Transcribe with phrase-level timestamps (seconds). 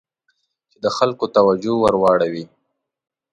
[0.69, 2.45] چې د خلکو توجه ور واړوي.